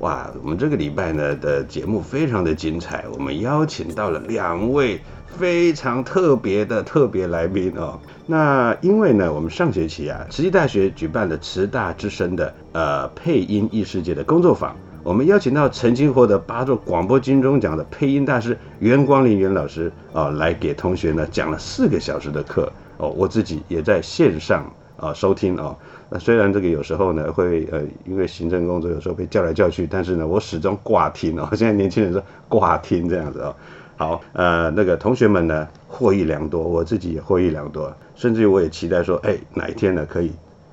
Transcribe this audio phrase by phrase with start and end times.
[0.00, 8.00] 哇，我们这个礼拜呢的节目非常的精彩，我们邀请到了两位非常特别的特别来宾哦。
[8.26, 24.64] 那因为呢，我们上学期啊，慈济大学举办了慈大之声的呃配音异世界的工作坊，我们邀请到曾经获得八座广播金钟奖的配音大师袁光林袁老师啊，来给同学呢讲了四个小时的课哦，我自己也在线上
[25.00, 25.76] 啊收听哦。
[26.08, 31.48] 那虽然这个有时候呢会呃，因为行政工作有时候被叫来叫去，但是呢，我始终挂听哦。
[31.56, 33.56] 现在年轻人说挂听这样子哦。
[33.96, 40.32] 好，呃，那个同学们呢获益良多，我自己也获益良多，甚至于我也期待说，哎，哪一天呢可以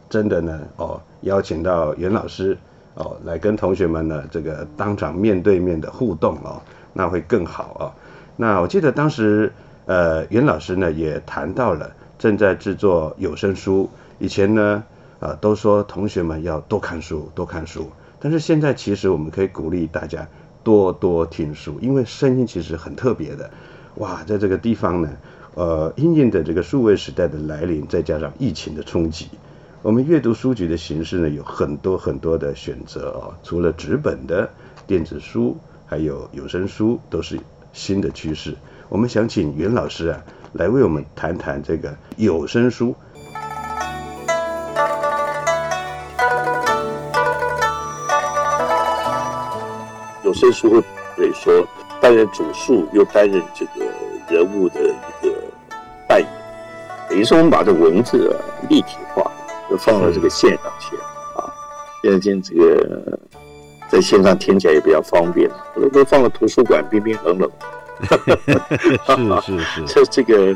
[0.09, 2.57] 真的呢哦邀请到袁老师
[2.93, 6.61] 哦来跟同学们呢这个当场面对面的互动哦，
[6.93, 7.91] 那会更好哦。
[8.37, 9.51] 那我记得当时
[9.87, 13.89] 呃袁老师呢也谈到了正在制作有声书，
[14.19, 14.83] 以前呢。
[15.19, 17.89] 啊，都说同学们要多看书，多看书。
[18.19, 20.27] 但是现在其实我们可以鼓励大家
[20.63, 23.49] 多多听书，因为声音其实很特别的。
[23.95, 25.09] 哇，在这个地方呢，
[25.55, 29.27] 呃，因应的这个数位时代的来临，再加上疫情的冲击，
[29.81, 33.33] 我们阅读书籍的形式呢有很多很多的选择哦。
[33.41, 34.47] 除了纸本的
[34.85, 35.57] 电子书，
[35.87, 37.39] 还有有声书，都是
[37.73, 38.53] 新的趋势。
[38.87, 40.23] 我们想请袁老师啊，
[40.53, 42.93] 来为我们谈谈这个有声书。
[50.27, 50.83] 有声书会
[51.15, 51.65] 可以说
[52.01, 53.85] 担任主述，又担任这个
[54.27, 55.33] 人物的一个
[56.05, 56.27] 扮演，
[57.09, 58.35] 等于说我们把这文字啊
[58.67, 59.31] 立体化，
[59.69, 60.97] 就放到这个线上去
[61.37, 61.47] 啊。
[62.03, 63.17] 现在这个
[63.87, 67.49] 在线上听起来也比较方便，都都放到图书馆，冰冰冷冷。
[69.41, 70.53] 是 是是， 这这个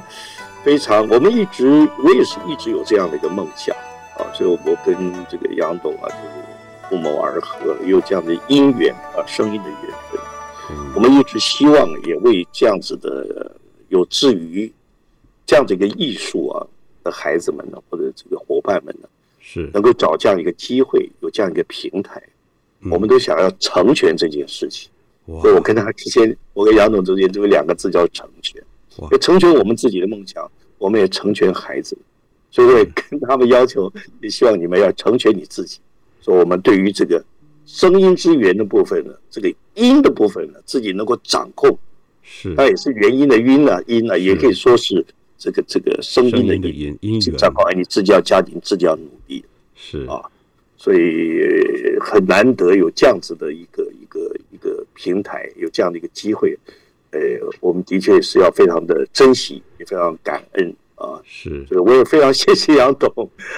[0.66, 3.74] 非常，我们一直我也是一直有这样的一个梦想
[4.18, 6.51] 啊，所以我跟这个杨董啊，就是。
[6.92, 10.20] 不谋而合，有这样的因缘啊，声音的缘分。
[10.94, 13.56] 我们一直希望，也为这样子的
[13.88, 14.70] 有志于
[15.46, 16.68] 这样子一个艺术啊
[17.02, 19.08] 的孩子们呢，或者这个伙伴们呢，
[19.40, 22.22] 是能够找这样一个机会，有这样一个平台，
[22.92, 24.90] 我们都想要成全这件事情。
[25.26, 28.62] 所以我跟他之间，我跟杨总之间，就有两个字叫成全。
[29.12, 31.98] 也成全我们自己的梦想，我们也成全孩子。
[32.50, 33.90] 所以我也跟他们要求，
[34.22, 35.80] 也希望你们要成全你自己。
[36.22, 37.24] 说我们对于这个
[37.66, 41.78] 声音之源的部分呢，这个音的部分呢，自己能够掌控，
[42.22, 45.04] 是，它也是元音的音呢，音呢，也可以说是
[45.38, 50.06] 这个这个声音的音，音掌控，哎，你自己要加紧，自己要努力，是。
[50.06, 50.22] 啊，
[50.78, 51.40] 所以
[52.00, 56.58] 很难得有这样子的一个一个一个平台，有这样的一个机会，
[57.12, 57.20] 呃，
[57.62, 63.10] 我们的确是要非常的珍惜，也非常感恩啊，是，所以我也非常谢谢杨董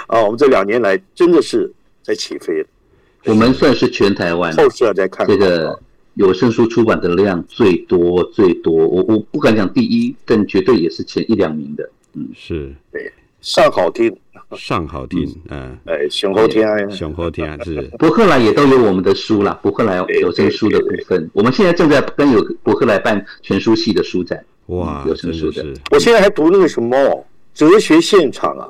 [0.08, 1.70] 啊，我们这两年来真的是。
[2.04, 2.68] 在起飞了，
[3.26, 5.26] 我们算是全台湾后续要再看。
[5.26, 5.80] 这个
[6.16, 11.90] 有声书出版的量最多最多，我我不敢讲第一，但绝对也是前一两名的。
[12.14, 12.72] 嗯，是。
[12.92, 13.12] 对，
[13.42, 14.16] 上好听，
[14.56, 17.82] 上好听，嗯，哎，雄厚天啊，雄厚天啊， 是。
[17.98, 25.66] 博客来也都有我们的书啦，博客来有声书的部分，我们现在正在跟有博客来办全书系的书展，哇，有声书的。
[25.92, 28.70] 我现在还读那个什么哲学现场啊。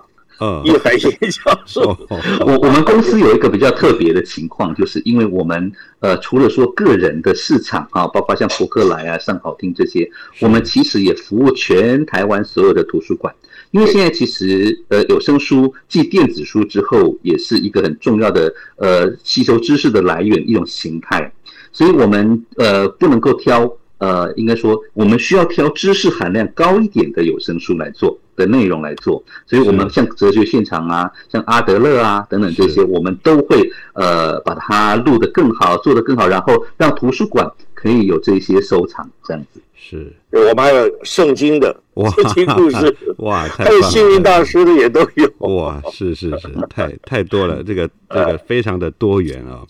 [0.66, 1.98] 叶海燕教授，
[2.46, 10.10] 我我们公司有一个比较特别的情况，就是因为我们呃除了说个人的市场啊，包括像博客来啊、上好听这些，
[10.42, 13.34] 我们其实也服务全台湾所有的图书馆。
[13.72, 21.32] 因为现在其实呃有声书继电子书之后，也是一个很重要的呃吸收知识的来源一种形态，
[21.72, 28.20] 所以我们呃不能够挑呃应该说我们需要挑知识含量高一点的有声书来做。
[28.36, 33.62] 的内容来做，所以我们像哲学现场啊，像阿德勒啊等等这些，我们都会
[33.94, 39.62] 呃把它录得更好，做得更好，然后让图书馆可以有这些收藏，这样子。
[39.76, 41.76] 是，我们还有圣经的
[42.16, 45.32] 圣经故事， 哇，还有幸运大师的也都有。
[45.56, 49.62] 哇，是是是，太太多了，这个这个非常的多元啊。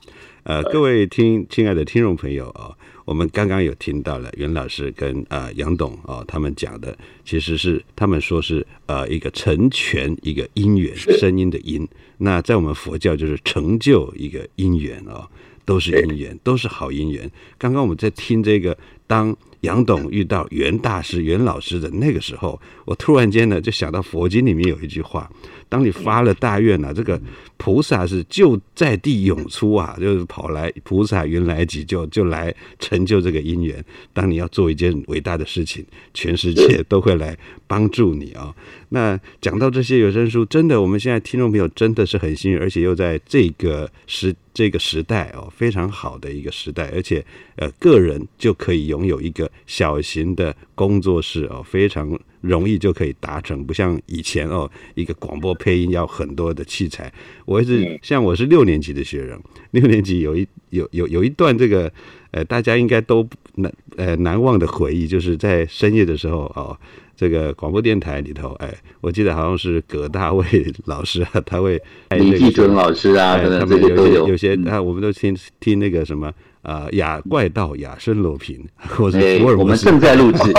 [0.43, 2.71] 呃，各位听亲爱的听众朋友啊。
[3.05, 15.27] 我们刚刚有听到了袁老师跟呃杨董啊，他们讲的其实是他们说是呃一个成全一个因缘声音的因，那在我们佛教就是成就一个因缘啊，
[15.65, 17.29] 都是因缘，都是好因缘。
[17.57, 25.29] 刚刚我们在听这个，当杨董遇到袁大师、袁老师的那个时候，我突然间呢就想到佛经里面有一句话。
[25.73, 27.19] 当你发了大愿呢，这个
[27.57, 33.83] 菩萨是就在地涌出啊，就是跑来菩萨原来急救就来成就这个因缘。
[34.13, 35.83] 当你要做一件伟大的事情，
[36.13, 37.35] 全世界都会来
[37.65, 38.53] 帮助你啊。
[38.89, 47.25] 那讲到这些有声书，真的，我们现在听众朋友真的是很幸运，而且又在这个时这个时代哦，非常好的一个时代，而且
[47.55, 52.15] 呃，个人就可以拥有一个小型的工作室哦，非常。
[52.43, 57.11] 容易就可以达成，不像以前哦，一个广播配音要很多的器材。
[57.45, 59.41] 我一直像我是六年级的学生，
[59.71, 61.91] 六年级有一有有有一段这个
[62.31, 63.25] 呃，大家应该都
[63.55, 66.77] 难呃难忘的回忆，就是在深夜的时候哦，
[67.15, 70.45] 这个广播电台里头，哎，我记得好像是葛大卫
[70.85, 76.29] 老师啊，他会李继春老师啊，他们有些有些啊，我们都听听那个什么。
[76.63, 78.65] 啊，雅怪盗雅声罗平，
[78.95, 80.51] 或者福尔摩斯，我们正在录制。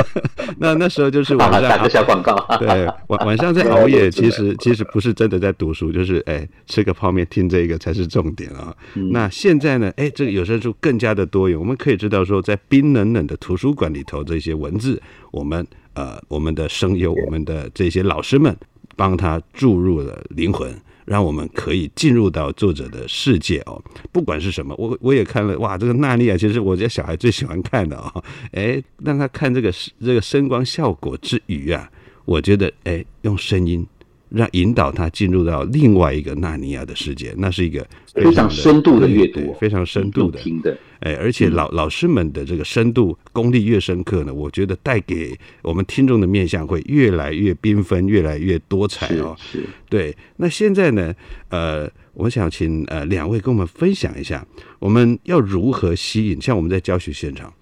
[0.58, 2.34] 那那时候就是晚上 打个小广告。
[2.58, 2.66] 对，
[3.08, 8.74] 晚晚上在熬夜，其实其实不是真的在读书，就是哎吃个泡面听这个才是重点啊。
[9.12, 18.56] 那现在呢，哎，这个有声书更加的多元，我们可以知道说，在冰冷冷的图书馆里头，这些文字，我们呃我们的声优，我们的这些老师们
[18.96, 20.74] 帮他注入了灵魂。
[21.10, 28.22] 让我们可以进入到作者的世界哦，不管是什么，我我也看了哇，这个娜丽亚其实我家小孩最喜欢看的哦，
[28.52, 31.90] 哎，让他看这个这个声光效果之余啊，
[32.24, 33.84] 我觉得哎，用声音。
[34.30, 40.76] 让引导他进入到另外一个纳尼亚的世界，那是一个非常深度的阅读，非常深度的听的。
[41.00, 49.34] 哎，而且老老师们的这个深度功力越深刻呢，我觉得带给我们听众的面相会越来越缤纷，越来越多彩哦。
[49.38, 50.14] 是，对。
[50.36, 51.14] 那现在呢，
[51.48, 54.46] 呃，我想请呃两位跟我们分享一下，
[54.78, 57.52] 我们要如何吸引，像我们在教学现场，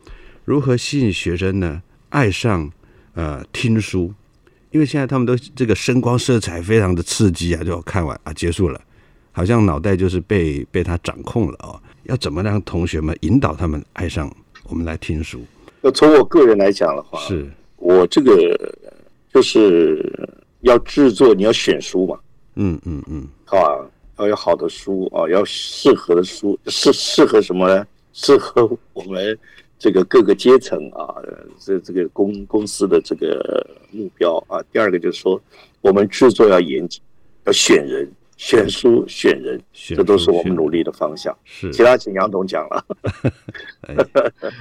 [0.44, 2.70] 如何吸引学生呢爱上
[3.14, 4.12] 呃听书。
[4.70, 8.80] 因为现在他们都这个声光色彩非常的刺激啊，就看完啊结束了，
[9.32, 11.80] 好像脑袋就是被被他掌控了哦。
[12.04, 14.30] 要怎么让同学们引导他们爱上
[14.64, 15.40] 我们来听书？
[15.82, 18.74] 要从我个人来讲的话，是我这个
[19.32, 20.02] 就是
[20.60, 22.18] 要制作，你要选书嘛，
[22.56, 23.78] 嗯嗯嗯，啊，
[24.18, 27.86] 要有好的书啊，要适合的书，适适合什么呢？
[28.12, 29.38] 适合我们。
[29.78, 31.14] 这个各个阶层啊，
[31.58, 35.40] 这这个公公司的这个目标啊，第二个就是说，
[35.80, 37.00] 我们制作要严谨，
[37.44, 41.36] 要选人、选书、选人，这都是我们努力的方向。
[41.44, 42.84] 是，其他请杨董讲了。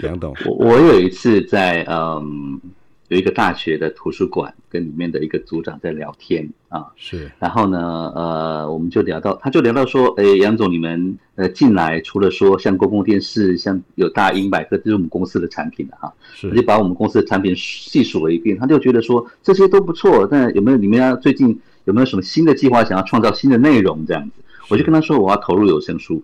[0.03, 2.61] 杨董，我我有一次在嗯。
[3.09, 7.31] 有一个大学的图书馆，跟里面的一个组长在聊天啊，是。
[7.39, 16.51] 然后呢，呃，我们就聊到，他就聊到说，哎，杨总，你们呃进来，除了说像公共电视，像有大英百科，这是我们公司的产品的哈，是。
[16.51, 24.43] 就把我们公司的产品细数了一遍，他就觉得说这些都不错，但有没有你们要最近有没有什么新的计划，想要创造新的内容这样子？
[24.69, 26.21] 我就跟他说，我要投入有声书，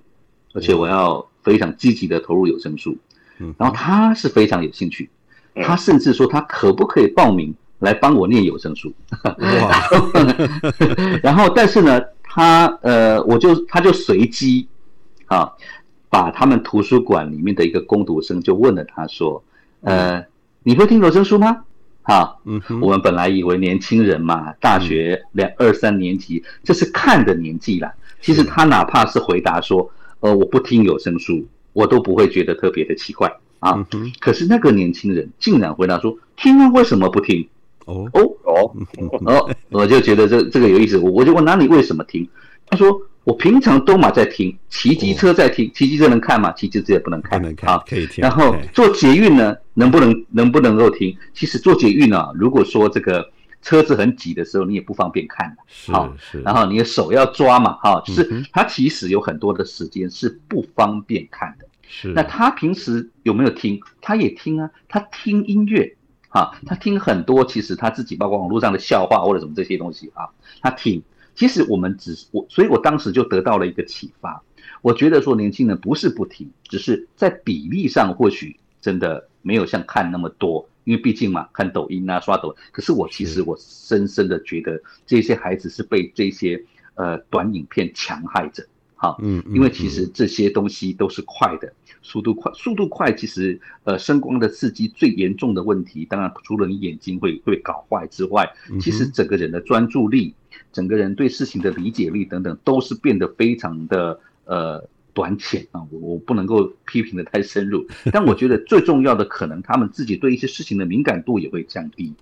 [0.53, 2.97] 而且我要非常积极的投入有声书，
[3.39, 5.09] 嗯，然后他是非常有兴趣。
[5.55, 8.93] 他甚至说，他可不可以报名来帮我念有声书？
[9.23, 9.71] 哇！
[11.21, 14.67] 然后，但是呢，他呃，我就他就随机
[15.27, 15.51] 啊，
[16.09, 19.43] 把他们图书馆里面的一个攻读生就问了他说
[19.81, 20.23] ：“呃，
[20.63, 21.63] 你会听有声书吗？”
[22.03, 27.93] 哈，嗯，我们本来以为年轻人嘛，大学两二三年级，这是看的年纪啦。
[28.21, 33.31] 其实他哪怕是回答说：“呃，我不听有声书”，我都不会觉得特别的奇怪。
[33.63, 33.87] 啊！
[34.19, 37.47] 可是那个年轻人竟然回答说：“听啊，为什么不听？”
[37.85, 38.71] 哦哦哦
[39.25, 42.27] 哦，我就觉得这这个有意思，我我就问那你为什么听？
[42.67, 46.51] 他说我平常都嘛在听，骑机车在听，骑机车能看吗？
[46.53, 48.21] 骑机车也不能看，不能看，可以听。
[48.21, 51.15] 然后做捷运呢，能不能能不能够听？
[51.33, 53.29] 其实做捷运呢，如果说这个
[53.61, 61.65] 车子很挤的时候，你也不方便看的，好，然后你的手要抓嘛，哈，就是他其实有很多的时间是不方便看的。
[61.87, 63.79] 是，那他平时有没有听？
[64.01, 65.95] 他也听啊，他听音乐，
[66.29, 70.29] 哈，他听很多，其实他自己包括网络上的笑话或者什么这些东西啊，
[70.61, 71.03] 他听。
[71.35, 74.43] 其实我们只是我，所以我当时就得到了一个启发。
[74.83, 82.55] 我觉得说年轻人不是不听，只是在比例上或许真的没有像看那么多，因为毕竟嘛，看抖音啊，刷抖。
[82.71, 86.63] 可是我其实我深深的觉得这些孩子是被这些
[86.93, 88.63] 呃短影片强害着。
[89.03, 100.33] 好，嗯，因为其实这些东西都是快的，速度快，速度快，其实呃，声光的刺激最严重的问题，当然除了你眼睛会会搞坏之外，其实整个人的专注力，
[100.71, 105.81] 整个人对事情的理解力等等，都是变得非常的呃短浅啊。
[105.91, 112.13] 我我不能够批评的太深入，但我觉得最重要的，可能他们自己对一些事情的敏感度也会降低。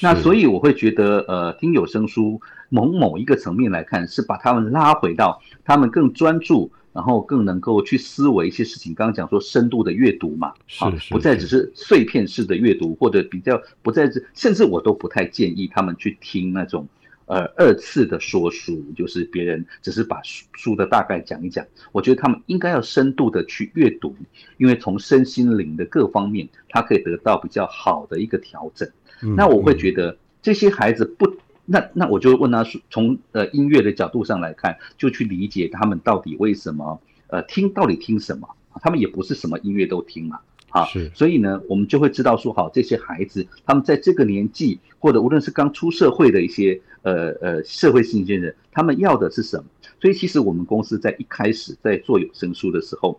[0.00, 2.40] 那所以我会觉得，呃，听有声书。
[2.68, 8.92] 某某一个层面来看，是把他们拉回到他们更专注，然后更能够去思维一些事情。
[8.92, 10.48] 刚刚讲说深度的阅读嘛，
[10.80, 16.88] 啊，不再只是碎片式的阅读，或者比较不再是，甚至我都不太建议他们去听那种
[17.26, 21.64] 呃二次的说书，就是别人只是把书书的大概讲一讲。
[21.92, 24.16] 我觉得他们应该要深度的去阅读，
[24.56, 28.88] 因为从身心灵的各方面，他可以得到比较好的一个调整。
[29.20, 31.36] 那我会觉得这些孩子不。
[31.68, 38.48] 那那我就问他说，从呃音乐的角度上来看，就去理解他们到底为什么呃听到底听什么？
[38.80, 40.42] 他们也不是什么音乐都听嘛，啊，
[40.84, 49.64] 是，所以呢，我们就会知道说，好，这些孩子他们在这个年纪，或者无论是刚出社会的一些呃呃社会新鲜人，他们要的是什么？
[50.00, 53.18] 所以其实我们公司在一开始在做有声书的时候。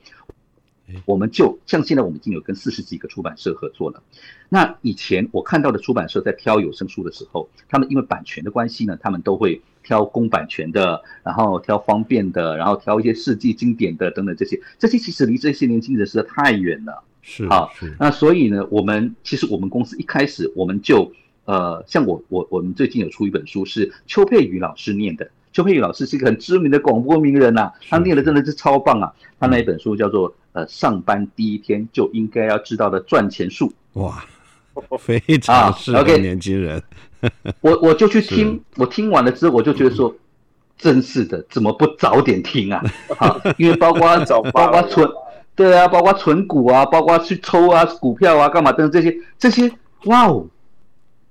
[1.04, 4.02] 我们就像现在，我们已经有跟四十几个出版社合作了。
[4.48, 14.62] 那以前我看到的出版社在挑有声书的时候，他们因为版权的关系呢，他们都会挑公版权的，然后挑方便的，然后挑一些世纪经典的等等这些。
[14.80, 17.04] 这些其实离这些年轻人实在太远了。
[17.30, 17.68] 是啊，
[18.00, 21.12] 那所以呢，我们其实我们公司一开始我们就
[21.44, 25.30] 呃，像我我我们最近有出一本书，是邱佩瑜老师念的。
[25.52, 29.12] 邱佩瑜老师是一个很知名的广播名人呐，他念的真的是超棒啊。
[29.40, 30.34] 他那一本书叫做。
[30.54, 34.26] 呃，上班第一天就应该要知道的赚钱术，哇，
[34.98, 36.82] 非常适合年轻人。
[37.62, 40.16] 我我就去听，我听完了之后，我就觉得说，
[40.76, 42.84] 真是的，怎么不早点听啊？
[43.20, 44.02] 好，因为包括
[44.52, 45.08] 包括存，
[45.58, 49.70] 对啊，包括存股啊，包括去抽啊股票啊，干嘛等这些这些，
[50.06, 50.48] 哇哦，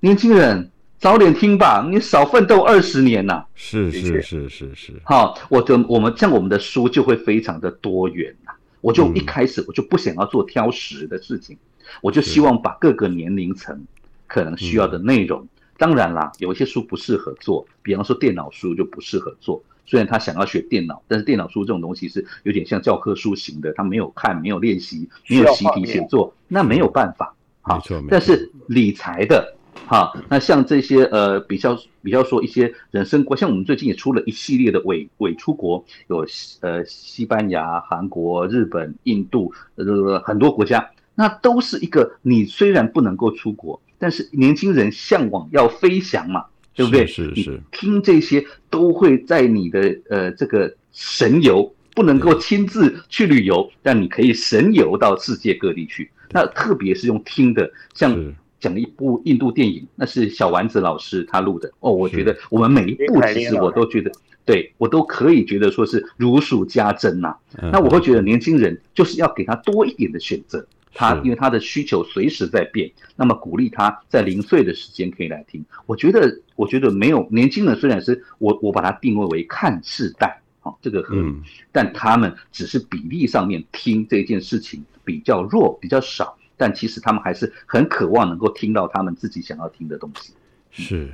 [0.01, 0.69] 年轻人
[0.99, 3.45] 早点听吧，你少奋斗二十年呐。
[3.55, 4.93] 是是是是是。
[5.05, 8.51] 好，我的我们像我们的书就会非常的多元呐。
[8.81, 11.57] 我就一开始我就不想要做挑食的事情，
[12.01, 13.81] 我就希望把各个年龄层
[14.27, 19.63] 可能需要的内容，当然啦，有一些书不适合做，比方说电脑书就不适合做。
[19.87, 27.33] 虽然他想要学电脑，但是电脑书这种东西是有点像教科书型的，他没有看，没有练习，没有习题写作，那没有办法。
[27.65, 29.55] 没错，但是理财的。
[29.85, 36.25] 好，那像这些呃，比较比较说一些人生观，像我们最近也出了一系列的伪伪出国，有
[36.61, 46.45] 呃西班牙、韩国、日本、印度呃很多国家，那都是一个你虽然不能够出国，但是年轻人向往要飞翔嘛，
[46.77, 47.05] 对不对？
[47.05, 47.59] 是是。
[47.73, 56.09] 听这些都会在你的呃这个神游，不能够亲自去旅游，但你可以神游到世界各地去。
[56.31, 58.33] 那特别是用听的，像。
[58.59, 61.91] 讲了一部印度电影，那是小丸子老师他录的哦。
[61.91, 64.11] 我觉得我们每一部其实我都觉得，
[64.45, 67.35] 对我都可以觉得说是如数家珍呐。
[67.71, 75.63] 那我会觉得年轻人就是要给他多一点的选择，他因为他的需求随时在变，那么鼓励他在零碎的时间可以来听。
[75.85, 81.33] 我觉得，我觉得没有年轻人虽然是我我把它定位为看世代，好这个合理，
[81.71, 86.37] 但他们只是比例上面听这件事情比较弱，比较少。
[86.59, 90.33] 但其实他们还是很渴望能够听到他们自己想要听的东西。
[90.71, 91.07] 是，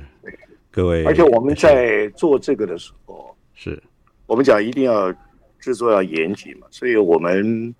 [0.70, 1.04] 各位。
[1.04, 3.82] 而且我们在做这个的时候，是
[4.24, 5.12] 我们讲一定要
[5.60, 7.74] 制作要严谨嘛，所以我们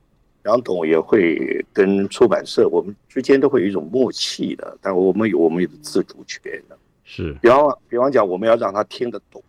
[0.44, 4.78] 杨董也会跟出版社，我们之间都会有一种默契的。
[4.80, 6.78] 但我们有我们有自主权的。
[7.04, 9.42] 是，比方比方讲，我们要让他听得懂。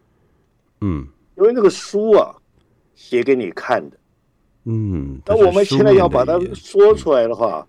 [0.81, 2.35] 嗯，因为那个书啊，
[2.93, 3.97] 写给你看的。
[4.65, 7.67] 嗯，那我们现在要把它说出来的话。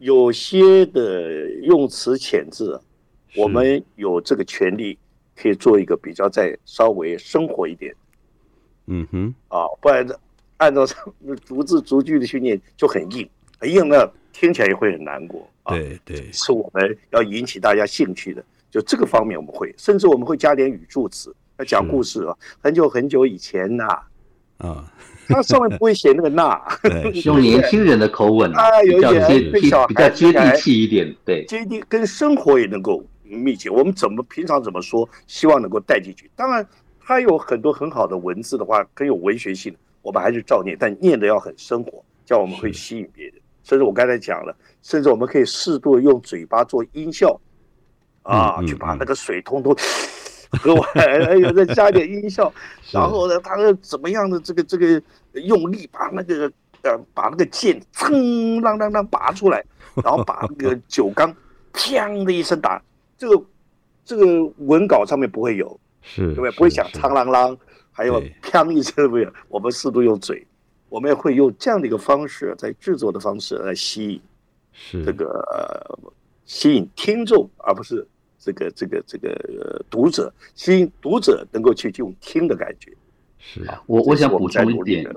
[0.00, 2.80] 有些的用词遣字，
[3.34, 4.96] 我们有这个权利
[5.34, 7.92] 可以做一个比较再稍微生活一点。
[8.86, 10.06] 嗯哼，啊，不然
[10.58, 10.86] 按照
[11.44, 15.48] 逐字逐句的训练就很硬，很硬呢，听起来也会很难过。
[15.64, 22.36] 对对，是我们要引起大家兴趣的，就这个方面我们会，甚至我们会加点语助词，要讲故事啊。
[22.62, 23.84] 很久很久以前呐，
[24.58, 24.92] 啊，
[25.28, 26.60] 它上面不会写那个那，
[27.24, 33.70] 用年轻人的口吻啊，有一点接比较接地气一点，对，接地跟生活也能够密切。
[33.70, 36.30] 我们怎么平常怎么说，希望能够带进去。
[36.34, 36.66] 当然。
[37.10, 43.34] 它有很多很好的文字的话，很有文学性，我们还是照念，但念的要很生活，这样我们会吸引别人。
[43.64, 47.38] 甚至我刚才讲了，甚至我们可以适度用嘴巴做音效，
[48.22, 49.76] 啊，去把那个水通通
[50.62, 52.50] 喝完，哎呦，再加点音效，
[52.90, 55.02] 然后呢，他怎么样的这个这个
[55.32, 56.50] 用力把那个
[56.82, 58.10] 呃把那个剑噌
[58.60, 59.62] 啷啷啷拔出来，
[60.02, 61.34] 然后把那个酒缸
[61.74, 62.82] 砰的一声打，
[63.18, 63.44] 这个
[64.04, 65.78] 这个文稿上面不会有。
[66.00, 66.50] 是，对不对？
[66.52, 67.54] 不会响苍啷啷，
[67.98, 69.28] 还有砰一声，不有？
[69.48, 70.46] 我们适度用嘴，
[70.88, 74.20] 我们也会用这样的一个方式，在制作的方式来吸引，
[74.72, 75.04] 是。
[75.04, 75.98] 这个
[76.44, 78.06] 吸引听众，而不是
[78.38, 82.92] 这个这个这个读者，吸引读者能够去用听的感觉。
[83.40, 83.66] 是。
[83.86, 85.12] 我我想补充一点。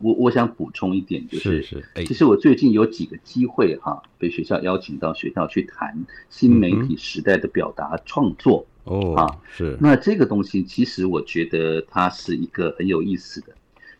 [0.00, 1.60] 我我想补充一点，就是
[2.06, 5.92] 其实我最近有几个机会哈，被学校邀请到学校去谈
[6.30, 13.48] 新媒体时代的表达创作哦啊是那这个东西其实我觉得它是一个很有意思的，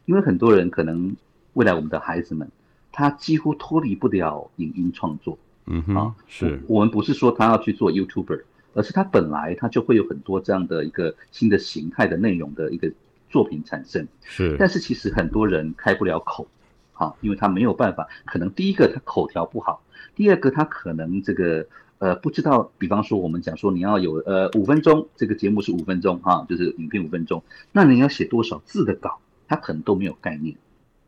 [0.06, 1.14] 因为很多人可能
[1.52, 2.50] 未来我们的孩子们
[2.90, 8.42] 他几乎脱离不了影音创作，嗯哼是我们不是说他要去做 YouTuber，
[8.74, 12.90] 而是他本来他就会有很多这样的一个新的形态的内容的一个。
[13.30, 16.48] 作品产生是，但是其实很多人开不了口，
[16.94, 18.08] 好，因为他没有办法。
[18.24, 19.82] 可能第一个他口条不好，
[20.16, 21.66] 第二个他可能这个
[21.98, 22.70] 呃不知道。
[22.78, 30.56] 比方说我们讲说你要有呃五分钟，这个节目是五分钟哈，就是影片五分钟，那你要写多少字的稿，他可能都没有概念。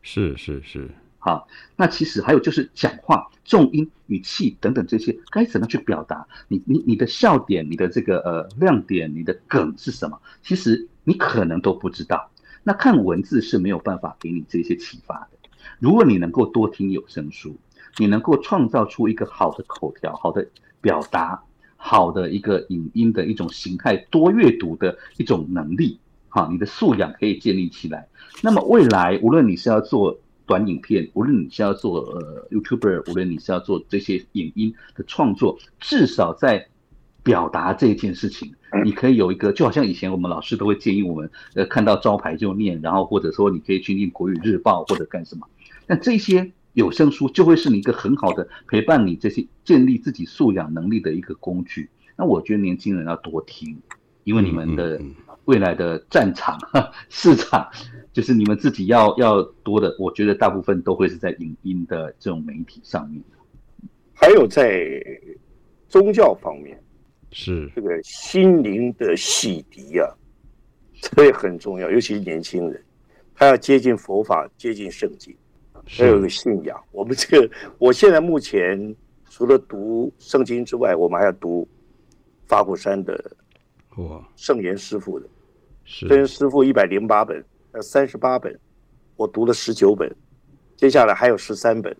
[0.01, 0.89] 是是是，
[1.19, 6.27] 好，那其实还有就是讲话重音、语气等等这些该怎么去表达？
[6.47, 10.19] 你你你的笑点、你的这个呃亮点、你的梗是什么？
[10.43, 10.87] 其实。
[11.03, 12.29] 你可能都不知道，
[12.61, 15.49] 那看文字是没有办法给你这些启发的。
[15.79, 17.57] 如果你能够多听有声书，
[17.97, 20.47] 你能够创造出一个好的口条、好的
[20.81, 21.41] 表达、
[21.75, 25.99] 好的一个影音的一种形态，多阅读的一种能力，
[26.29, 28.07] 哈，你的素养可以建立起来。
[28.41, 36.67] 那么未来，无论你是要做短影片，无论你是要做呃 YouTuber，无论你是要做这些影音的创作，至少在。
[37.23, 38.51] 表达这件事情，
[38.83, 45.47] 你可以有一个，就好像以前我们老师都会建议我们，呃，看到招牌就念，然后或者说你可以去念国语日报或者干什么。
[45.85, 51.89] 那这些有声书就会是你一个很好的陪伴你这些建立自己素养能力的一个工具。
[52.17, 53.77] 那我觉得年轻人要多听，
[54.23, 55.01] 因为你们的
[55.45, 56.59] 未来的战场
[57.09, 57.67] 市场，
[58.13, 59.95] 就是你们自己要要多的。
[59.99, 63.21] 我觉得大部分都会是在影音的这种媒体上面，
[64.13, 65.01] 还有在
[65.87, 66.81] 宗教方面。
[67.33, 70.13] 是这个心灵的洗涤啊，
[71.01, 72.83] 这也很重要，尤其是年轻人，
[73.33, 75.33] 他要接近佛法，接近圣经，
[75.99, 76.81] 要有个信仰。
[76.91, 78.95] 我们这个，我现在目前
[79.29, 81.67] 除了读圣经之外，我们还要读
[82.47, 83.31] 法鼓山的
[83.97, 85.27] 哇圣严师傅的，
[85.83, 88.57] 圣严师傅一百零八本，呃三十八本，
[89.15, 90.13] 我读了十九本，
[90.75, 91.95] 接下来还有十三本，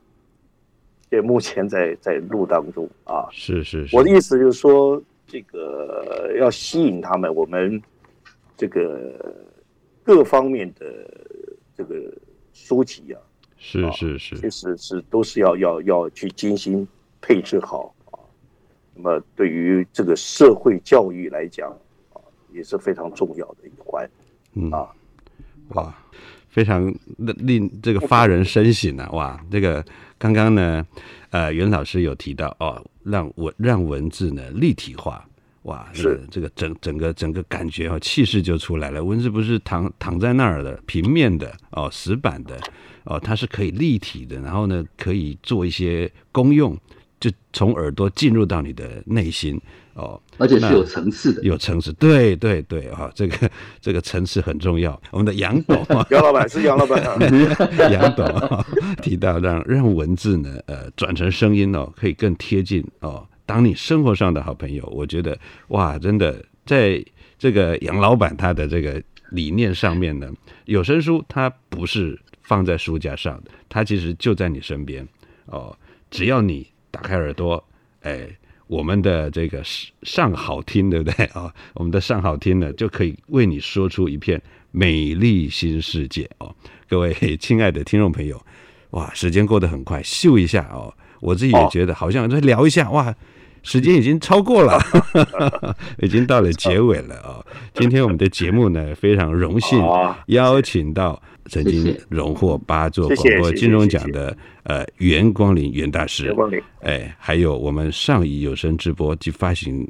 [1.09, 3.27] 也目前在在录当中啊。
[3.31, 5.01] 是是是，我的意思就是说。
[5.27, 7.81] 这个要吸引他们，我们
[8.57, 9.33] 这个
[10.03, 10.85] 各方面的
[11.73, 11.95] 这个
[12.51, 13.21] 书籍啊，
[13.63, 16.85] 是是是，确实是都是要要要去精心
[17.21, 18.17] 配置好啊。
[18.95, 21.69] 那么对于这个社会教育来讲
[22.11, 22.17] 啊，
[22.51, 24.09] 也是非常重要的一环。
[24.55, 24.89] 嗯啊，
[25.75, 25.95] 哇，
[26.49, 29.07] 非常令这个发人深省啊！
[29.11, 29.85] 哇，这个
[30.17, 30.85] 刚刚呢。
[31.29, 35.25] 呃，袁老师有提到哦，让文让文字呢立体化，
[35.61, 39.01] 哇，是这个整整个整个感觉哦，气势就出来了。
[39.01, 42.59] 文字不是躺躺在那儿的平面的哦，死板的
[43.03, 46.77] 哦，它是可以立体的，然后呢，可以做一些功用，
[47.19, 49.59] 就从耳朵进入到你的内心。
[49.93, 54.99] 哦，而且是有层次的，有层次，对对对，哈，这个这个层次很重要。
[55.11, 57.03] 我们的杨董，杨老板是杨老板，
[57.91, 58.25] 杨董
[59.01, 64.85] 提到让让文字呢，呃，转成声音哦，可以更贴近哦，当你生活上的好朋友。
[64.95, 65.37] 我觉得
[65.67, 67.03] 哇，真的在
[67.37, 70.31] 这个杨老板他的这个理念上面呢，
[70.65, 75.05] 有声书它不是放在书架上的，它其实就在你身边
[75.47, 75.75] 哦，
[76.09, 77.61] 只要你打开耳朵，
[78.03, 78.29] 哎。
[78.67, 79.61] 我们的这个
[80.03, 81.53] 上好听，对不对啊？
[81.73, 84.41] 我们的上好听呢，就可以为你说出一片
[84.71, 86.55] 美丽新世界哦。
[86.87, 88.41] 各位亲爱的听众朋友，
[88.91, 93.13] 哇，时间过得很快，秀一下哦，我自己也觉得好像再聊一下，哇，
[93.63, 94.79] 时间已经超过了，
[96.01, 97.43] 已经到了结尾了啊。
[97.73, 99.83] 今天我们的节目呢，非常荣幸
[100.27, 101.21] 邀请到。
[101.49, 106.33] 曾经荣获八座广播金融奖的呃袁光林袁大师，
[106.81, 109.85] 哎，还有我们上亿有声直播及发行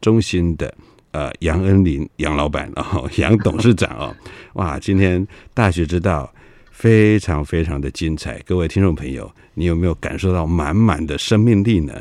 [0.00, 0.74] 中心的
[1.12, 4.14] 呃杨恩林杨老板哦 杨董事长哦，
[4.54, 6.30] 哇，今天大学之道
[6.72, 11.94] 非常非常的精彩，各位听众朋友，你有没有感受到满满的生命力呢？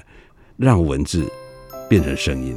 [0.58, 1.26] 让文字
[1.90, 2.56] 变成声音。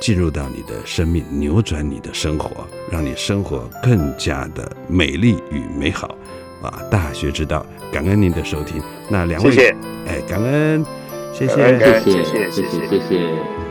[0.00, 6.16] 进入到你的生命，扭转你的生活，让你生活更加的美丽与美好，
[6.62, 6.80] 啊！
[6.88, 8.80] 大学之道，感恩您的收听。
[9.10, 9.74] 那两位，
[10.06, 10.86] 哎，感恩，
[11.34, 13.67] 谢谢，谢谢，谢谢，谢谢。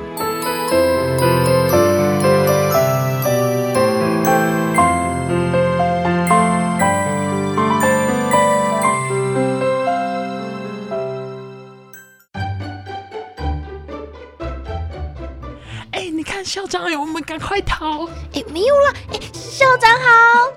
[16.68, 18.06] 校长，我们赶快逃！
[18.34, 18.94] 哎，没有了！
[19.14, 20.52] 哎，校长好。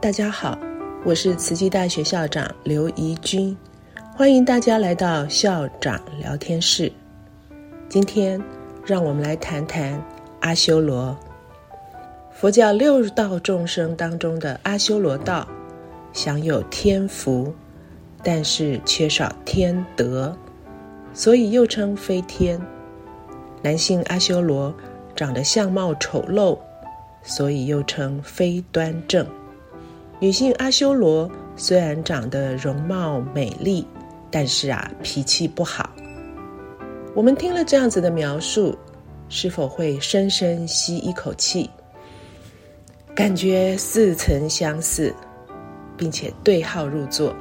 [0.00, 0.58] 大家好，
[1.02, 3.56] 我是慈济大学校长刘怡君，
[4.14, 6.92] 欢迎大家来到校长聊天室。
[7.88, 8.38] 今天，
[8.84, 9.98] 让我们来谈谈
[10.40, 11.16] 阿修罗。
[12.34, 15.48] 佛教六道众生当中的阿修罗道，
[16.12, 17.54] 享有天福。
[18.22, 20.36] 但是缺少天德，
[21.14, 22.60] 所以又称飞天。
[23.62, 24.74] 男性阿修罗
[25.16, 26.58] 长得相貌丑陋，
[27.22, 29.26] 所以又称非端正。
[30.20, 33.86] 女性阿修罗虽然长得容貌美丽，
[34.30, 35.90] 但是啊脾气不好。
[37.14, 38.76] 我们听了这样子的描述，
[39.28, 41.68] 是否会深深吸一口气，
[43.14, 45.12] 感觉似曾相似，
[45.96, 47.34] 并且对号入座？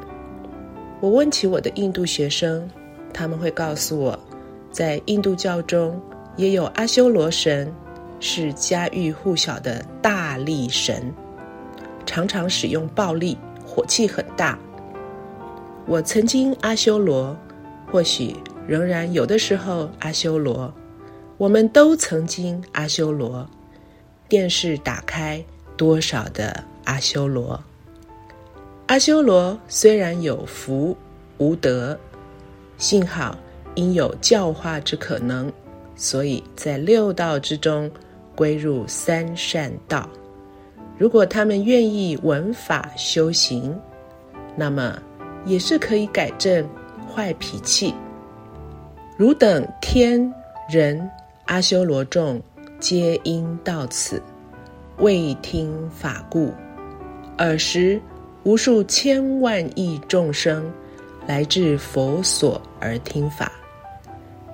[0.99, 2.67] 我问起我的印度学生，
[3.13, 4.19] 他们会告诉我，
[4.71, 5.99] 在印度教中
[6.35, 7.71] 也有阿修罗神，
[8.19, 11.13] 是家喻户晓的大力神，
[12.05, 14.57] 常常使用暴力，火气很大。
[15.85, 17.37] 我曾经阿修罗，
[17.91, 18.35] 或许
[18.67, 20.73] 仍然有的时候阿修罗，
[21.37, 23.47] 我们都曾经阿修罗。
[24.27, 25.41] 电视打开，
[25.77, 27.63] 多少的阿修罗。
[28.87, 30.95] 阿修罗虽然有福
[31.39, 31.99] 无德，
[32.77, 33.37] 幸好
[33.75, 35.51] 因有教化之可能，
[35.97, 37.91] 所以在六道之中
[38.33, 40.09] 归入三善道。
[40.97, 43.77] 如果他们愿意闻法修行，
[44.55, 44.97] 那么
[45.45, 46.65] 也是可以改正
[47.13, 47.93] 坏脾气。
[49.17, 50.33] 汝等天
[50.71, 51.09] 人
[51.47, 52.41] 阿修罗众，
[52.79, 54.21] 皆因到此
[54.99, 56.53] 未听法故，
[57.37, 58.01] 尔时。
[58.47, 60.71] 无数千万亿众生
[61.27, 63.51] 来至佛所而听法，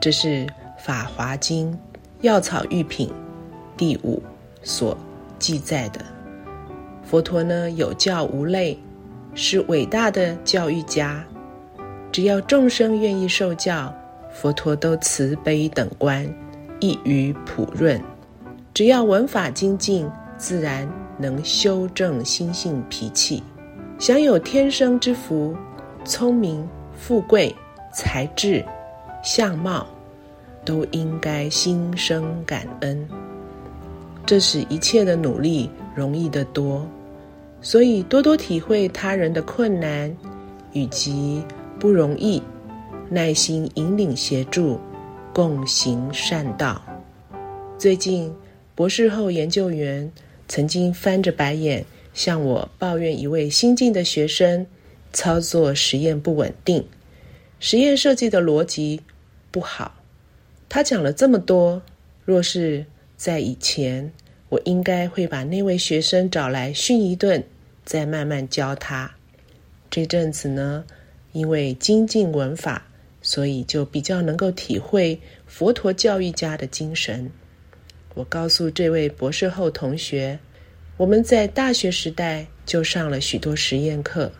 [0.01, 0.27] 这是
[0.79, 1.71] 《法华经·
[2.21, 3.07] 药草喻品》
[3.77, 4.19] 第五
[4.63, 4.97] 所
[5.37, 6.03] 记载的。
[7.03, 8.75] 佛陀呢有教无类，
[9.35, 11.23] 是伟大的教育家。
[12.11, 13.93] 只要众生愿意受教，
[14.33, 16.27] 佛陀都慈悲等观，
[16.79, 18.01] 易于普润。
[18.73, 23.43] 只要闻法精进，自然能修正心性脾气。
[24.03, 25.55] 享有天生之福，
[26.03, 27.55] 聪明、富贵、
[27.93, 28.61] 才智、
[29.23, 29.87] 相貌，
[30.65, 33.07] 都应该心生感恩。
[34.25, 36.85] 这使一切的努力容易得多。
[37.61, 40.13] 所以多多体会他人的困难
[40.73, 41.41] 以及
[41.79, 42.43] 不容易，
[43.07, 44.77] 耐心引领协助，
[45.31, 46.81] 共行善道。
[47.77, 48.35] 最近，
[48.75, 50.11] 博士后研究员
[50.49, 51.85] 曾经翻着白眼。
[52.13, 54.67] 向我抱怨一位新进的学生
[55.11, 56.85] 操作实验不稳定，
[57.59, 59.01] 实验设计的逻辑
[59.49, 60.03] 不好。
[60.69, 61.81] 他讲了这么多，
[62.23, 62.85] 若是
[63.17, 64.11] 在以前，
[64.49, 67.43] 我应该会把那位学生找来训一顿，
[67.83, 69.15] 再慢慢教他。
[69.89, 70.85] 这阵子呢，
[71.31, 72.85] 因为精进文法，
[73.21, 77.31] 所以就比较能够体会佛陀教育家的精神。
[78.13, 80.39] 我告诉这位博士后同学。
[80.95, 84.31] 我们在大学时代就上了许多实验课，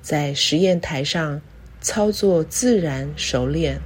[0.00, 1.42] 在实验台上
[1.82, 3.78] 操作自然熟练。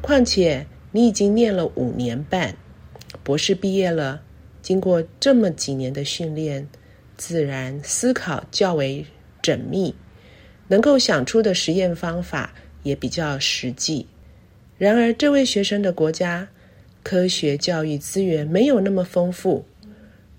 [0.00, 2.56] 况且你已经念了五年半，
[3.22, 4.22] 博士毕业了，
[4.60, 6.68] 经过这么几年的训练，
[7.16, 9.06] 自然思考较为
[9.40, 9.94] 缜密，
[10.66, 14.08] 能够想出的实验方法也比较实际。
[14.76, 16.48] 然而，这位学生的国家
[17.04, 19.64] 科学教育资源没有那么丰富，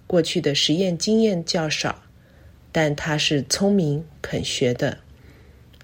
[0.10, 2.02] 过去的实验经验较少，
[2.72, 4.98] 但他是聪明肯学的。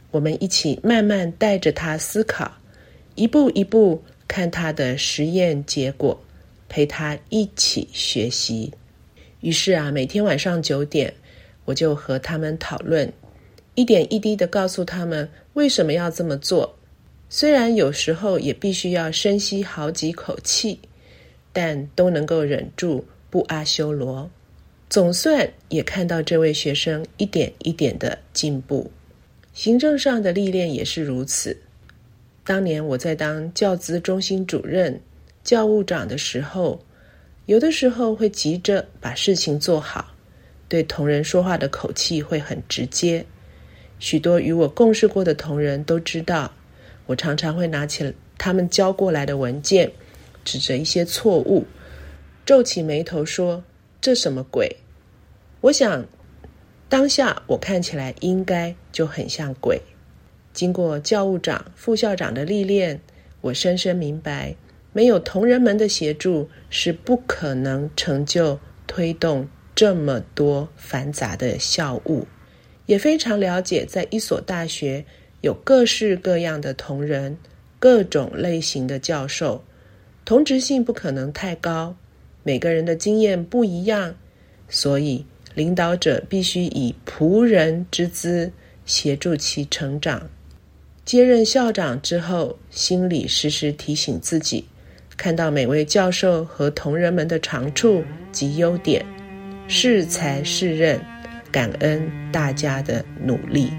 [0.10, 2.52] 我们一起慢慢带着他思考，
[3.14, 6.20] 一步一步看他的实验结果，
[6.68, 8.74] 陪他一起学习。
[9.42, 11.14] 于是啊，每天晚上九点，
[11.66, 13.14] 我就和他们讨论，
[13.76, 16.76] 一点一滴的告诉他们为什么要这么做。
[17.30, 20.80] 虽然有时候也必须要深吸好几口气，
[21.54, 24.30] 但都能够忍住布阿修罗。
[24.90, 28.90] 总算也看到这位学生一点一点的进步。
[29.54, 31.58] 行政上的历练也是如此。
[32.44, 35.02] 当年我在当教资中心主任、
[35.44, 36.80] 教务长的时候，
[37.48, 40.14] 有的时候会急着把事情做好，
[40.68, 43.26] 对同仁说话的口气会很直接。
[43.98, 46.52] 许多与我共事过的同仁都知道。
[47.08, 49.92] 我常常会拿起他们交过来的文件，
[50.44, 51.66] 指着一些错误，
[52.46, 53.64] 皱起眉头说
[54.00, 54.78] ：“这什么鬼？”
[55.62, 56.06] 我想，
[56.88, 59.82] 当下我看起来应该就很像鬼。
[60.54, 63.02] 经过教务长、副校长的历练，
[63.42, 64.56] 我深深明白，
[64.94, 72.28] 没有同仁们的协助，是不可能成就推动这么多繁杂的校务。
[72.86, 75.04] 也非常了解，在一所大学。
[75.42, 77.38] 有各式各样的同仁，
[77.78, 79.64] 各种类型的教授，
[80.24, 81.96] 同质性不可能太高。
[82.46, 84.14] 每个人的经验不一样，
[84.70, 88.52] 所以领导者必须以仆人之姿
[88.86, 90.30] 协助其成长。
[91.04, 94.66] 接任校长之后，心里时时提醒自己，
[95.18, 99.04] 看到每位教授和同仁们的长处及优点，
[99.68, 101.02] 适才适任，
[101.52, 103.72] 感恩大家的努力。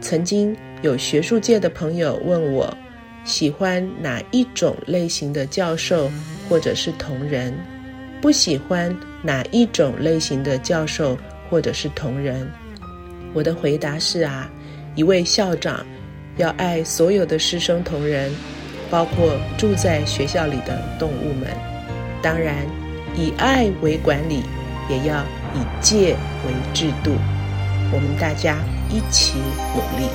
[0.00, 0.56] 曾经。
[0.82, 2.74] 有学术界的朋友问我，
[3.22, 6.10] 喜欢哪一种类型的教授
[6.48, 7.52] 或者是同仁？
[8.20, 11.16] 不喜欢哪一种类型的教授
[11.48, 12.50] 或者是同仁？
[13.32, 14.50] 我的回答是啊，
[14.94, 15.84] 一位校长
[16.36, 18.30] 要爱所有的师生同仁，
[18.90, 21.48] 包括住在学校里的动物们。
[22.22, 22.66] 当然，
[23.16, 24.42] 以爱为管理，
[24.90, 26.14] 也要以戒
[26.46, 27.12] 为制度。
[27.92, 28.58] 我们大家
[28.90, 29.38] 一起
[29.74, 30.08] 努力。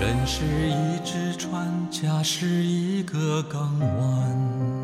[0.00, 4.79] 人是一只船，家是一个港湾。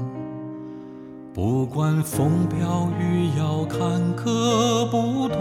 [1.37, 3.79] 不管风飘雨摇，坎
[4.17, 5.39] 坷不断。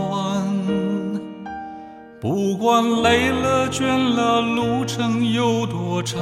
[2.19, 6.19] 不管累了倦了，路程有多长。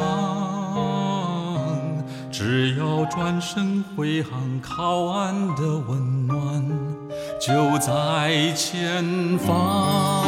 [2.29, 6.63] 只要转身回航，靠岸的温暖
[7.41, 10.23] 就在前方。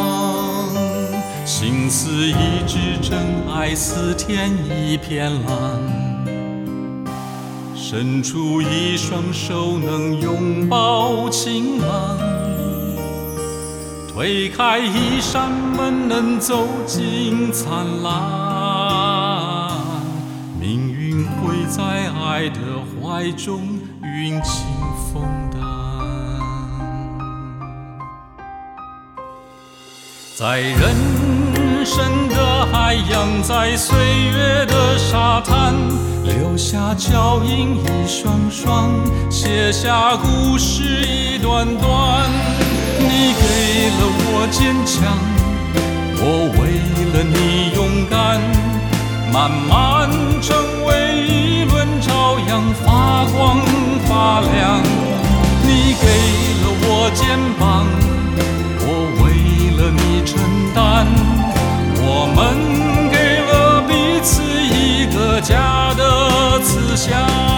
[1.45, 3.19] 心似一支针，
[3.53, 6.05] 爱似天一片蓝。
[7.88, 12.17] 伸出一双手，能拥抱晴朗。
[14.12, 18.12] 推开一扇门，能走进灿烂。
[20.60, 22.60] 命运会在爱的
[23.00, 23.62] 怀中，
[24.02, 24.65] 云轻
[25.13, 25.21] 风
[25.54, 25.62] 淡。
[30.36, 31.15] 在人。
[31.86, 32.35] 生的
[32.76, 35.74] 海洋，在岁月的沙滩，
[36.26, 38.92] 留下脚印一双双，
[39.32, 42.30] 写下故事一段段。
[43.00, 43.46] 你给
[43.96, 45.18] 了我坚强，
[46.20, 46.76] 我为
[47.14, 48.42] 了你勇敢，
[49.32, 50.10] 慢慢
[50.42, 50.54] 成
[50.86, 50.92] 为
[51.30, 53.58] 一轮朝阳，发光
[54.06, 54.84] 发亮。
[55.64, 56.04] 你给
[56.60, 57.88] 了我肩膀，
[58.82, 58.86] 我
[59.24, 59.24] 为
[59.78, 60.36] 了你承
[60.76, 61.08] 担。
[62.08, 62.64] 我们
[65.45, 67.55] 家的慈祥。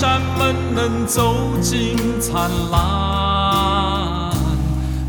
[0.00, 4.34] 山门能走进灿烂。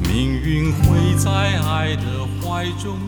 [0.03, 2.99] 命运会在爱的怀中。